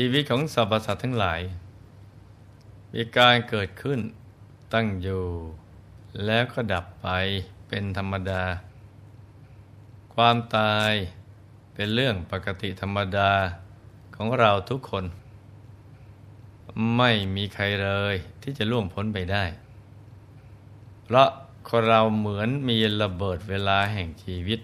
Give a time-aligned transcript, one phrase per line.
[0.00, 1.40] ชีวิตของสรรพสัตว์ทั้งหลาย
[2.94, 4.00] มีการเกิดขึ้น
[4.74, 5.24] ตั้งอยู่
[6.24, 7.08] แล้วก็ดับไป
[7.68, 8.42] เป็นธรรมดา
[10.14, 10.92] ความตาย
[11.74, 13.32] เป็นเรื่องปกติธรรมดา
[14.16, 15.04] ของเราทุกคน
[16.96, 19.44] ไม่มีใครเลยที่จะล่วงพ้นไปได้
[21.04, 21.28] เพราะ
[21.68, 24.60] คนเราเหมือนมีระเบิดเวลาแห่งชีวิต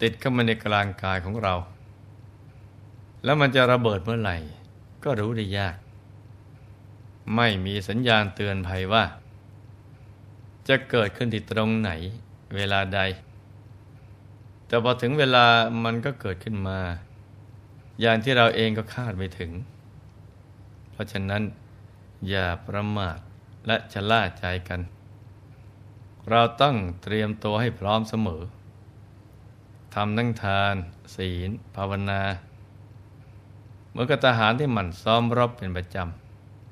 [0.00, 1.56] ติดเข้ามาในกลางกายของเรา
[3.24, 4.36] แล้วมันจะระเบิดเมื่อไหร่
[5.04, 5.76] ก็รู้ได้ยาก
[7.36, 9.04] ไม่มีสัญญาณเตือนภัยว่า
[10.68, 11.90] จะเกิดขึ้นที่ตรงไหน
[12.56, 13.00] เวลาใด
[14.66, 15.46] แต่พอถึงเวลา
[15.84, 16.78] มันก็เกิดขึ้นมา
[18.00, 19.52] อย่างที่เราเองก็คาดไม่ถึง
[20.90, 21.42] เพราะฉะนั้น
[22.28, 23.18] อย่าประมาท
[23.66, 24.80] และชะล่าใจกัน
[26.30, 28.42] เราต้องเตรียมตัวให้พร้อมเสมอ
[29.94, 30.74] ทำทั้งทาน
[31.16, 32.22] ศีล ภาวนา
[33.92, 35.96] เมื่อกทหารที่หมั่นซ้อมรบเป็นประจ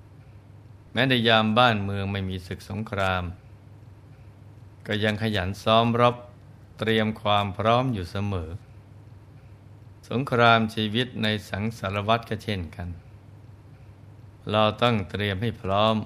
[0.09, 3.23] ำ แม้ในยามบ้านเมืองไม่มีศึกสงคราม
[4.87, 6.17] ก็ยังขยันซ้อมรบ
[6.79, 8.51] เตรียมความพร้อมอยู่เสมอ
[10.11, 12.89] สงครามชีวิตในสังสารวัตรก็เช่นกัน
[14.51, 15.97] เราต้องเตรียมให้พร้อม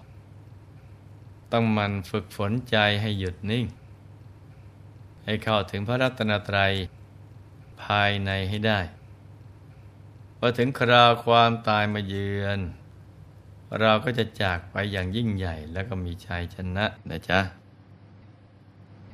[1.53, 3.67] ต้องมันฝึกฝนใจให้หยุดนิ่ง
[5.25, 6.73] ให้เข้าถึงพระรัตนตรัย
[7.83, 8.80] ภายในให้ได้
[10.46, 12.60] อถึงคราวความตายมาเยือน
[13.80, 17.40] เราก็จะจากไปอย่างยิ่งใหญ่แล้วก็มีชัยชนะนะจ๊ะ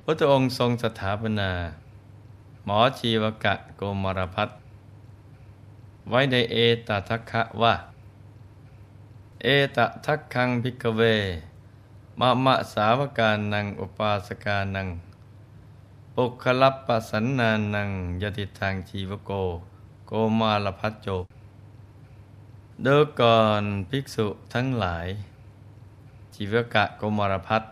[0.04, 1.50] พระองค์ทรงสถาปนา
[2.64, 4.48] หมอชีวกะโกมารพัฒ
[6.08, 7.74] ไว้ในเอตทัคคะว่า
[9.42, 11.00] เอตทัคคังพิกเว
[12.20, 14.88] มะมะสาวกานังอุปาสกานัง
[16.14, 17.91] ปุคลับปสันนานัง
[18.22, 19.30] ยติทางชีวโก
[20.12, 21.09] โกมาลพัจโจ
[22.82, 25.06] เดูก่อนภิกษุทั้งหลาย
[26.34, 27.62] ชีวกะโกมารพัฒ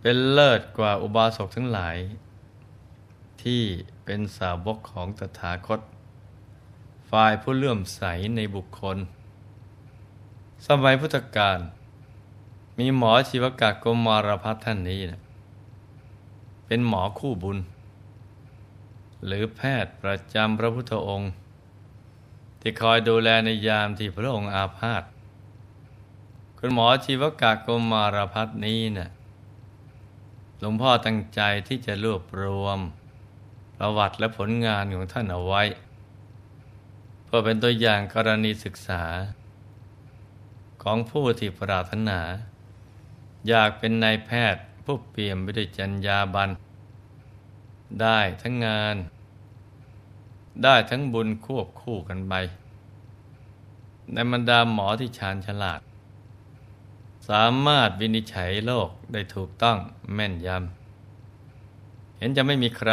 [0.00, 1.96] เป็นเลิศกว่าอุบาสกทั้งหลาย
[3.42, 3.62] ที่
[4.04, 5.80] เป็นสาวกของตถาคต
[7.10, 8.02] ฝ่ายผู้เลื่อมใส
[8.36, 8.98] ในบุคคล
[10.66, 11.58] สมัยพุทธกาล
[12.78, 15.20] มีหมอชีวกะกมารพัฒท่านนี้นะ
[16.66, 17.58] เป็นหมอคู่บุญ
[19.26, 21.32] หรือแพทย์ประจำพระพุทธองค์
[22.60, 25.02] ที่คอยดูแลในยามที่พระองค์อาพาธ
[26.58, 29.10] คุณหมอชีวกะกมารพัฒนี้นะ่ะ
[30.60, 32.78] หลวงพ่อตั้งใจที่จะรวบรวม
[33.76, 35.62] ประวัติและผลงานของท่านเอาไว้
[37.24, 39.02] เพื่อเป็นตัวอย่างกรณีศึกษา
[40.82, 42.20] ของผู้ที่ปรารถนา
[43.48, 46.50] อยากเป็นนายแพทย์ผู้เปี่ยมไปด้วยจัญญาบัน
[48.00, 48.96] ได้ทั้งงาน
[50.62, 52.34] ได้ทั้งบุญควบคู่กันไป
[54.12, 55.80] ในบรรดาหมอที่ชาญฉลาด
[57.28, 59.78] สามารถวินิจฉัยโรคได้ถูกต้อง
[60.14, 62.92] แม่นยำ เห็นจะไม่มีใคร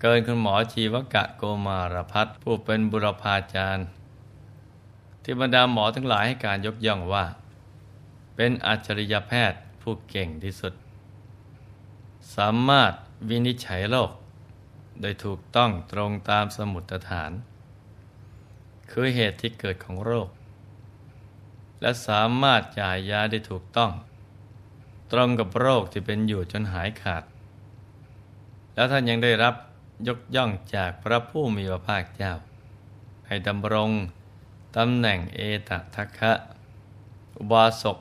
[0.00, 3.86] เกินคุณหมอชีวกะโกมารพัฒผู้เป็นบุรพาจารย์
[5.22, 7.24] ที่บรรดาหมอทั้งหลายให้การยกย่องว่า
[8.36, 10.74] เป็นอัจฉริยแพทย์ผู้เก่งที่สุด
[12.36, 12.92] สามารถ
[13.28, 14.10] วินิจฉัยโรค
[15.00, 17.32] โดยถูกต้องตรงตามสมุดฐาน
[18.90, 20.28] คือเหตุที่เกิดของโรค
[21.80, 23.92] และสามารถจ่ายยาได้ถูกต้อง
[25.12, 27.24] ตรงกับโรคที่เป็นอยู่จนหายขาด
[28.74, 29.54] แล้วท่านยังได้รับ
[30.08, 32.32] ยกย่องจากพระผู้มีพระภาคเจ้า
[33.26, 33.90] ให้ดำรง
[34.76, 36.32] ตำแหน่งเอตทัคคะ
[37.38, 37.98] อุบาสก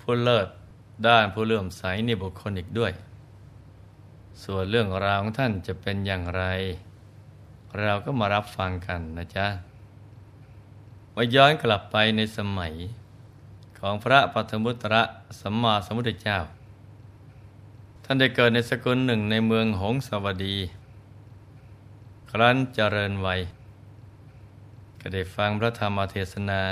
[0.00, 0.48] ผู้เลิศ
[1.06, 2.92] ด้านผู้เลื่อมใสในบุคคลอีกด้วย
[4.44, 6.44] ส่วนเรื่องราวของท่านจะเป็นอย่างไร
[7.82, 9.46] เราก็มารับฟังกันนะจ๊ะ
[11.14, 12.74] ว่าย้อนกลับไปในสมัย
[13.78, 15.02] ของพระปัทมุตระ
[15.40, 16.38] สัมมาสัมพุทธเจ้า
[18.04, 20.56] ท่านได้เกิดในสกุลหนึ่งในเมืองหงสวดี
[22.30, 23.40] ครั้นเจริญวัย
[25.00, 26.62] ก็ได้ฟังพระธรรมเทศนา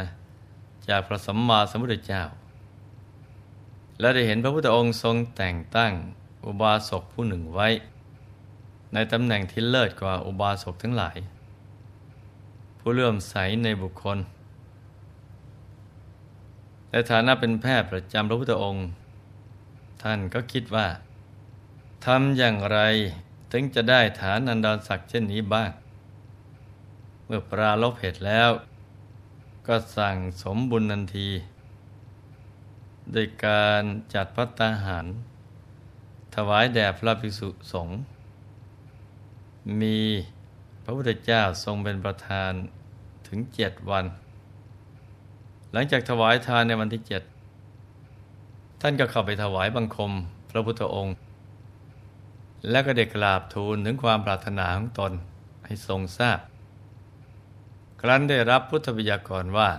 [0.89, 2.23] จากพระสัมมาสัมพุทธเจ้า
[4.01, 5.93] และได้เห็นพระพุทธองค์ทรงแต่งตั้ง
[6.47, 7.69] อุบาสกผู้หนึ่งไว้
[8.93, 11.17] ในตำแหน่งที่เลิศกว่าอุบาสกทั้งหลาย
[12.79, 14.19] ผู้เลื่อมใสในบุคคล
[16.91, 18.87] ในฐานะเป็นแพทย์ประจำพระพุทธองค์
[20.03, 20.87] ท่านก็คิดว่า
[22.07, 22.79] ทำอย่างไร
[23.53, 25.71] ถึงจะได้ฐานันดรศักดิ์เช่นนี้บ้าง
[27.25, 28.51] เมื่อปราลบเหตุแล้ว
[29.67, 31.29] ก็สั่งสมบุญนันที
[33.13, 33.83] โดยการ
[34.15, 35.07] จัดพัตตาหาร
[36.35, 37.99] ถวายแด่พระภิกษุสงฆ์
[39.81, 39.99] มี
[40.85, 42.53] พระพุทธเจ้าทรงเป็นประธาน
[43.29, 44.05] ถึงเจ็ดวัน
[45.73, 47.23] หลังจากถวายทานในวันที่เจ็ด
[48.81, 50.13] ท่านก็เข้าไปถวายบังคม
[50.51, 51.15] พระพุทธองค์
[52.71, 55.13] และก็ได้กราบทูลถึงความปรารถนาของตน
[55.65, 56.39] ให้ทรงทราบ
[58.01, 59.71] ครั้นได้รับพุทธบิยากรว่า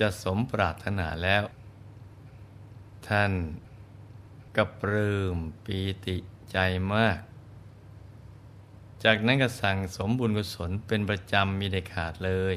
[0.00, 1.42] จะสมปรารถนาแล้ว
[3.08, 3.32] ท่าน
[4.56, 6.16] ก็ปลื้มปีติ
[6.52, 6.56] ใจ
[6.94, 7.18] มาก
[9.04, 12.54] จากนั้นก็สั่งสมบุญกุศลเป็นประจำมีได้ขาดเลย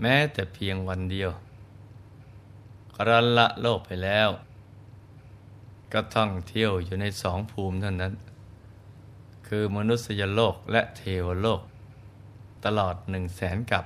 [0.00, 1.30] แม้แต่เพียงวันเดียว
[3.08, 4.28] รันละโลกไปแล้ว
[5.92, 8.14] ก็ท่องเที่ยวอยู่ในสองภูมิเท่านั้น
[9.46, 11.60] คือมนุษยโลกและเทวโลก
[12.64, 13.84] ตลอดหนึ่งแสนกับ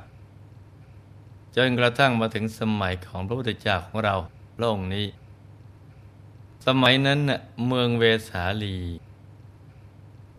[1.56, 4.14] จนกระทั่งมาถึงสมัยของพระพุทธเจ้าของเรา
[4.60, 5.06] โลกนี้
[6.68, 8.78] สมัยนั้นน่ะเมืองเวสาลี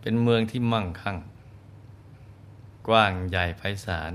[0.00, 1.18] เป็นเมืองที่มั่งคั่ง
[2.88, 4.12] กว้างใหญ่ไพศาล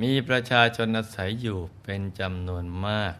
[0.00, 3.14] มีประชาชนอาศัยอยู่เป็นจำนวนมาก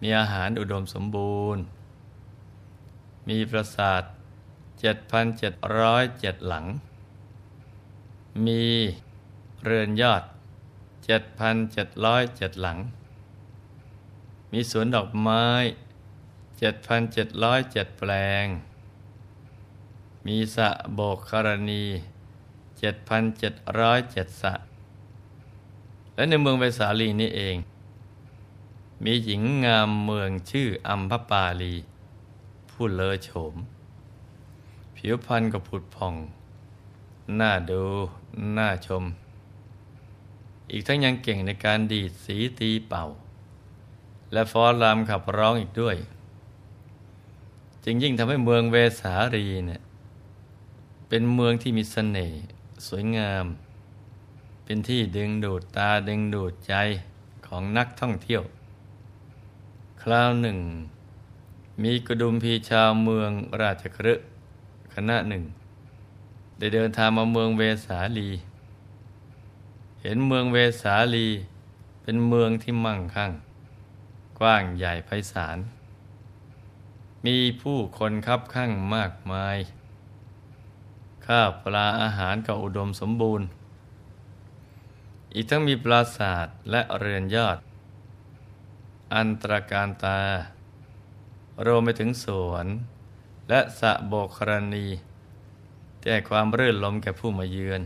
[0.00, 1.62] มีอาหารอุดมสมบูรณ์
[3.28, 4.02] มีปราสาท
[4.84, 6.64] 7,707 หลัง
[8.46, 8.64] มี
[9.64, 10.22] เรือนยอด
[11.62, 12.78] 7,707 หลัง
[14.52, 15.44] มีสวนดอกไม้
[16.58, 18.12] 7,707 แปล
[18.44, 18.46] ง
[20.26, 21.84] มีสะโบกคารณี
[22.68, 24.54] 7,707 สะ
[26.14, 27.56] และในเมืองไวสาลีนี่เอง
[29.04, 31.74] มีหญิงงามเมืองชื่ออัมพปาลี
[32.70, 33.54] ผู้เลอโฉม
[34.94, 36.14] ผิวพรรณก็ผุดผ่อง
[37.40, 37.84] น่าดู
[38.56, 39.04] น่าชม
[40.70, 43.04] อีกทั้งยังเก่งในการดีดสีตีเป่า
[44.32, 45.96] และฟ้อนรำขับร้องอีกด้วย
[47.84, 49.82] จึงยิ่งทำให้เมืองเวสาลีเนี่ย
[51.08, 52.40] เป็นเมืองที่มีสเสน่ห์
[52.86, 53.44] สวยงาม
[54.64, 56.74] เป็นที่ดึงดูดตาดึงดูดใจ
[57.46, 58.42] ของนักท่องเที่ยว
[60.02, 60.58] คราวหนึ่ง
[61.82, 64.14] มีกระดุมพีชาวเมืองราชครึ
[64.94, 65.42] คณะหนึ่ง
[66.58, 68.28] ได้เดินทางมาเมืองเวสาลี
[70.02, 71.28] เห็นเมืองเวสาลี
[72.02, 73.32] เป็นเมืองที่มั่งคั่ง
[74.38, 75.58] กว้างใหญ่ไพศาล
[77.26, 79.58] มีผู้คนคับข้างมากมาย
[81.26, 83.46] ข้าวปลาอาหารก็อุดมสมบูรณ์
[85.34, 87.58] อีกทั้งมีปราสาทและเรือนยอด
[89.14, 90.20] อันตรการตา
[91.66, 92.66] รวมไปถึงสวน
[93.48, 94.86] และสะโบกครณี
[96.02, 97.82] แต่ความรื่นลมแก่ผู้มาเยือน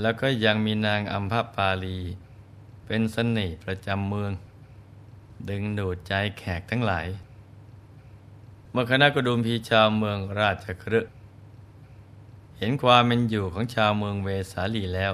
[0.00, 1.98] แล้วก็ยังมีนางอัมพปาลี
[2.86, 4.32] เป็นสนิประจำเมือง
[5.48, 7.06] ดึงดูดใจแขกทั้งหลาย
[8.70, 11.00] เมื่อคณะกระดุมพีชาวเมืองราชครึ
[12.58, 15.12] เห็นความเป็นอยู่ของชาวเมืองเวสาลีแล้ว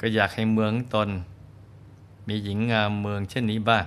[0.00, 1.08] ก็อยากให้เมืองตน
[2.26, 3.86] มีหญิงงามเมืองเช่นนี้บ้าง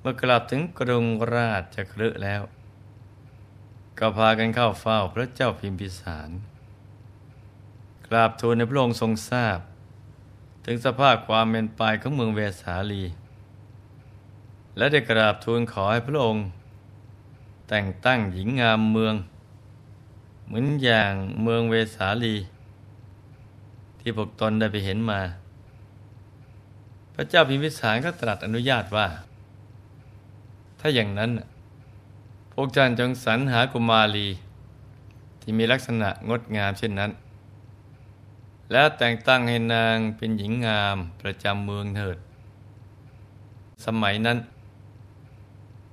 [0.00, 2.42] เมื่อกลับถึงกรุงราชครึแล้ว
[3.98, 6.30] ก็พากันเข้าเฝ้าพระเจ้าพิมพิสาร
[8.06, 9.58] กราบทูลในพระองค์ทรงทราบ
[10.68, 13.02] ถึงสภาพความเป็นไปของเมืองเวสาลี
[14.76, 16.44] และได้กราบทูลขอให้พระองค์
[17.68, 19.14] แต่งตั้งหญิงงามเมือง
[20.46, 22.36] เหมือนอย่างเมืองเวสาลี
[24.00, 25.20] ที่พวกตนได้ไปเห็นมา
[27.14, 29.06] พระเจ้าพิมพิสารก็ตรัสอนุญาตว่า
[30.80, 31.30] ถ้าอย่างนั้น
[32.52, 34.28] พวกท่านจงสรรหากุมารี
[35.40, 37.10] ที่มีลักษณะงดงามเช่นนั้น
[38.72, 42.18] แล้วแต่งตั้งให้นางเป็นหญิงงามประจำเมืองเถิด
[43.86, 44.38] สมัยนั้น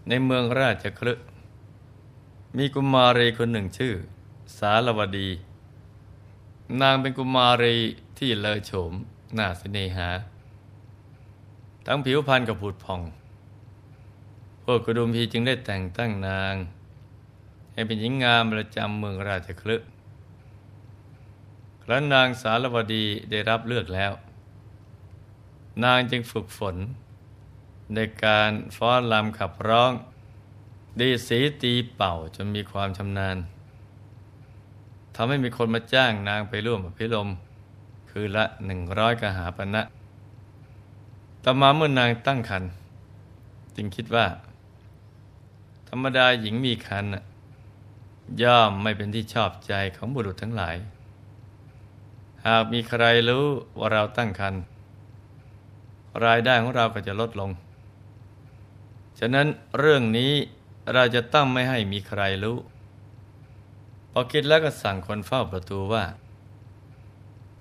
[0.08, 1.13] ในเมืองราชคลึ
[2.58, 3.94] มีกุมารีคนหนึ่งชื่อ
[4.58, 5.30] สารวดี
[6.82, 7.75] นางเป็นกุมารี
[8.18, 8.94] ที่เลอโฉม
[9.38, 10.10] น่าสเนหา
[11.86, 13.01] ทั้งผิวพรรณกับผุดผ่อง
[14.63, 16.56] พวกกระดุมพีจึงได้แต่งตั้งนาง
[17.74, 19.75] ให้เป็นหญิงงามประจำเมืองราชคลึ
[21.86, 24.12] ครั้นนางสารวดีได้รับเลือกแล้ว
[25.84, 26.75] นางจึงฝึกฝน
[27.94, 29.92] ในการฟ้อนรำขับร้อง
[31.00, 33.38] ดีสีตีเป่าจนมีความชำนาญ
[35.16, 37.30] ทำให้มีคนมาจ้างนางไปร่วมอภิรม
[38.10, 39.82] คือละหนึ่งร้อยกหาปณะ
[41.44, 42.72] ต่อมาเมื่อนางตั้งครรภ์
[43.75, 44.25] จึงคิดว่า
[45.90, 47.12] ธรรมดาหญิงมีครรภ์
[48.42, 50.75] ย่อมไม่เป็นที่ชอบใจของบุรุษทั้งหลาย
[52.48, 53.46] หากมีใครรู้
[53.78, 54.62] ว่าเราตั้งครรภ์
[56.26, 57.52] รายได้ของเราก็จะลดลง
[59.20, 59.48] ฉะนั้น
[59.80, 60.32] เรื่องนี้
[60.94, 62.58] เราจะต้องไม่ให้มีใครรู้
[64.12, 66.04] พอคิดแล้วก็สั่งคนเฝ้าประตูว่า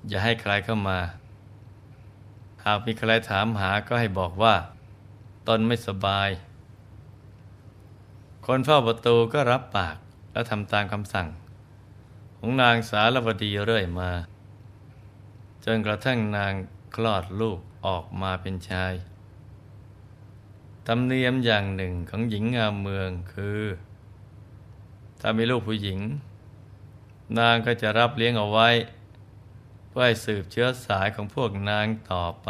[0.08, 0.98] อย่าให้ใครเข้ามา
[2.64, 4.54] หากมีใครถามหาก็ให้บอกว่า
[5.48, 6.28] ตนไม่สบาย
[8.46, 9.96] คนเฝ้าประตูก็รับปาก
[10.32, 11.28] และทำตามคำสั่ง
[12.38, 14.10] ของนางสารวดีเรื่อยมา
[15.64, 16.52] จนกระทั่งนาง
[16.94, 18.92] คลอดลูกออกมาเป็นชาย
[20.86, 23.62] ธรรมเนียมอย่างหนึ่งของหญิงงามเมืองคือ
[25.20, 25.98] ถ้ามีลูกผู้หญิง
[27.38, 28.68] นางก็จะรับเลี้ยงเอาไว้
[29.88, 32.48] เพื่อให้สืบเชื้อสายของพวกนางต่อไป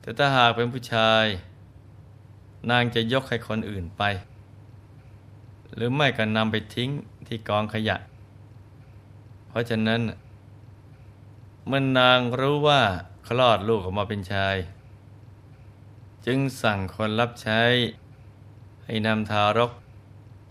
[0.00, 1.24] แต่ถ้าหากเป็นผู้ชาย
[2.70, 4.02] นางจะยกให้คนอื่นไป
[5.74, 6.90] หรือไม่ก็นำไปทิ้ง
[7.26, 7.96] ที่กองขยะ
[9.48, 10.00] เพราะฉะนั้น
[11.68, 12.82] เมื่อนนางรู้ว่า
[13.28, 14.56] คลอดลูกออกมาเป็นชาย
[16.26, 17.62] จึงสั่งคนรับใช้
[18.84, 19.72] ให้นำทารก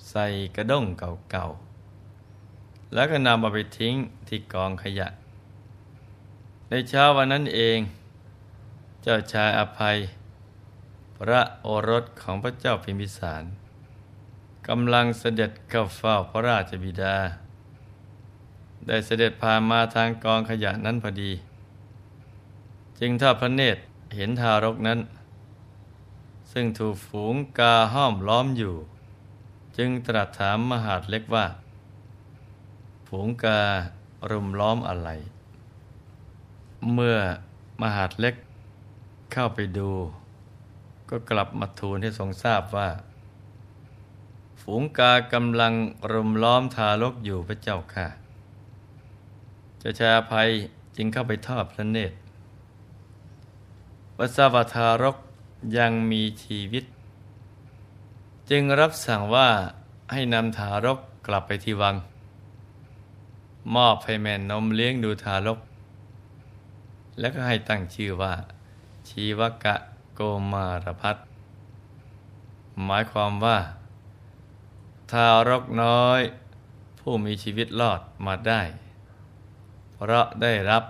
[0.09, 3.95] ใส่กระด้งเก่าๆ แล้วก็นำเอาไปทิ้ง
[4.27, 5.07] ที่กองขยะ
[6.69, 7.79] ในเช้าวันนั้นเอง
[9.01, 9.97] เจ้าชายอภัย
[11.17, 13.43] พระโอรสของพระเจ้าพิมพิสาร
[14.67, 17.17] กำลังเสด็จเข้าเฝ้าพระราชบิดา
[18.87, 21.31] ได้เสด็จผ่านมาทางกองขยะนั้นพอดี
[22.99, 23.81] จึงทอดพระเนตร
[24.15, 24.99] เห็นทารกนั้น
[26.51, 28.75] ซึ่งถูกฝูงกาห้อมล้อมอยู่
[29.77, 31.45] จึงตรัสถามมหาดเล็กว่า
[33.07, 33.59] ฝูงกา
[34.31, 35.09] รุมล้อมอะไร
[36.93, 37.17] เมื่อ
[37.81, 38.35] มหาดเล็ก
[39.31, 39.89] เข้าไปดู
[41.09, 42.89] ก็กลับมาทูลให้ทรงทราบว่า
[44.61, 45.73] ฝูงกากำลัง
[46.11, 48.07] รุมล้อมทารกอยู่พระเจ้าค่ะ
[49.87, 50.49] จ้าชาภัย
[50.95, 52.15] จึงเข้าไปทอดพระเนตร
[54.17, 55.17] วัสาวทารก
[55.77, 56.85] ยังมีชีวิต
[58.49, 59.49] จึงรับสั่งว่า
[60.11, 61.95] ให้นำทารกกลับไปที่วัง
[63.75, 65.59] มอบให้แม่นมเลี้ยงดูทารก
[67.19, 68.33] แล้วก็ให้ตั้งชื่อว่า
[69.09, 69.75] ชีวกะ
[70.15, 71.17] โกมารพัฒ
[72.85, 73.57] หมายความว่า
[75.11, 76.21] ทารกน้อย
[76.99, 78.61] ผู้มีชีวิตรอดมาได้
[80.09, 80.83] ราะได้รับ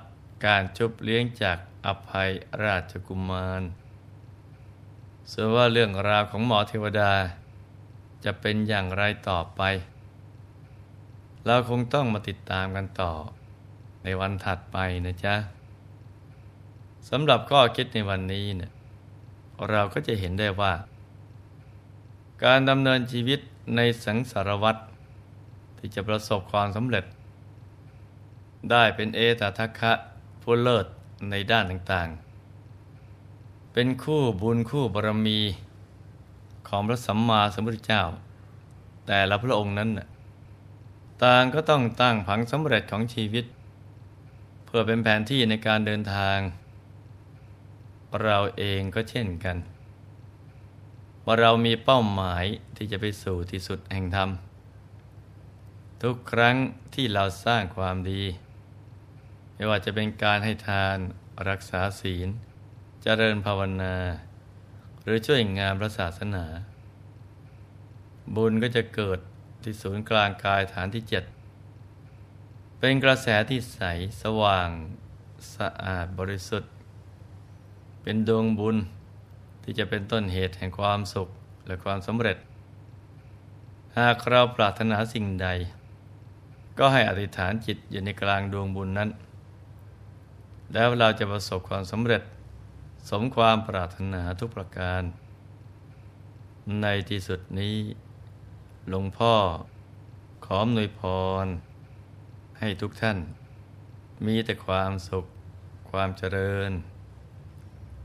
[0.45, 2.29] การชุบเลี้ยงจากอภัย
[2.63, 3.61] ราชกุมาร
[5.31, 7.11] ส่วนว่าเรื่องราวของหมอเทวดา
[8.23, 9.61] จะเป็นอย่างไรต่อไป
[11.45, 13.11] เราคงต้องมาติดตามกันต่อ
[14.03, 15.35] ในวันถัดไปนะจ๊ะ
[17.09, 18.71] สำหรับข้อคิดในวันนี้เนี่ย
[19.69, 20.73] เราก็จะเห็นได้ว่า
[22.43, 23.39] การดำเนินชีวิต
[23.75, 24.81] ในสังสารวัตร
[25.77, 27.05] ที่จะประสบความสำเร็จ
[28.71, 29.93] ได้เป็นเอตทัคคะ
[30.41, 30.85] ผู้เลิศ
[31.29, 35.39] ในด้านต่างๆ เป็นคู่บุญคู่บารมี
[36.67, 38.03] ของพระสัมมาสัมพุทธเจ้า
[39.07, 39.89] แต่ละพระองค์นั้น
[41.23, 43.45] ต่างก็ต้องตั้งผังสำเร็จของชีวิต
[44.65, 46.37] เพื่อเป็นแผนที่ในการเดินทาง
[48.23, 49.57] เราเองก็เช่นกัน
[51.25, 52.45] ว่าเรามีเป้าหมาย
[52.75, 54.29] ที่จะไปสู่ที่สุดแห่งธรรม
[56.01, 56.55] ทุกครั้ง
[56.93, 58.21] ที่เราสร้างความดี
[59.55, 60.97] ไม่ว่าจะเป็นการให้ทาน
[61.49, 62.29] รักษาศีล
[63.03, 63.95] เจริญภาวนา
[65.01, 66.45] หรือช่วยงานพระศาสนา
[68.35, 69.19] บุญก็จะเกิด
[69.63, 71.23] ที่ศูนย์กลางกายฐานที่เจ็ด
[72.79, 73.79] เป็นกระแสที่ใส
[74.23, 74.69] สว่าง
[75.55, 76.71] สะอาดบริสุทธิ์
[78.01, 78.77] เป็นดวงบุญ
[79.63, 81.29] ที่จะเป็นต้นเหตุแห่งความสุข
[81.67, 82.37] และความสำเร็จ
[83.97, 85.47] หากเราปรารถนาสิ่งใด
[86.79, 89.09] ก็ให้อธิษฐานจิตอยู่ในกลางดวงบุญนั้น
[90.73, 92.23] แล้วเราจะประสบความสำเร็จ
[93.09, 95.01] สมความปรารถนาทุกประการ
[96.81, 97.75] ในที่สุดนี้
[98.89, 99.33] หลวงพ่อ
[100.45, 101.01] ขอหน่วยพ
[101.43, 101.45] ร
[102.59, 103.17] ให้ทุกท่าน
[104.25, 105.25] มีแต่ความสุข
[105.89, 106.71] ความเจริญ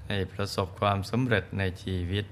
[0.09, 2.25] ให้ประสบความสำเร็จในชีวิต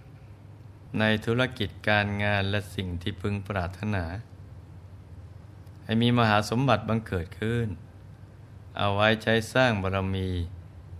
[0.99, 4.05] ในธุรกิจการงานและสิ่งที่พึงปรารถนา
[5.85, 7.67] ให้มีมหาสมบัติบังเกิดขึ้น
[8.79, 10.29] เอาไว้ใช้สร้างบารมี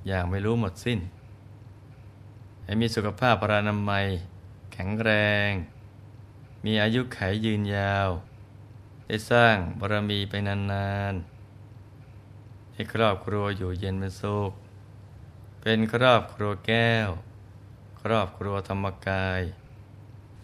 [0.07, 1.01] อย่างไม่รู้หมดสิ้น
[2.65, 4.07] ให้มีสุขภาพพรานามัย
[4.73, 5.11] แข็งแร
[5.49, 5.51] ง
[6.65, 8.09] มีอายุไขยืนยาว
[9.07, 14.53] ได้สร้างบารมีไปนานๆ ให้ครอบครัวอยู่เย็นเป็นสุข
[15.61, 17.09] เป็นครอบครัวแก้ว
[18.03, 19.41] ครอบครัวธรรมกาย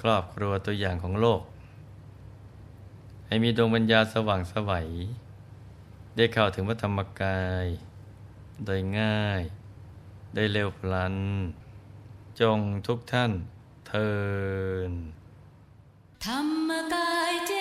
[0.01, 1.43] ครอบครัวตัวอย่างของโลก
[3.27, 4.89] ให้มีดวงปัญญาสว่างสวัย
[6.17, 7.67] ได้เข้าถึงพระธรรมกาย
[8.65, 9.43] โดยง่าย
[10.35, 11.17] ได้เร็วพลัน
[12.41, 13.33] จงทุกท่าน
[13.89, 14.13] เทิ
[14.89, 14.93] น
[16.25, 17.53] ธรรมกายเจ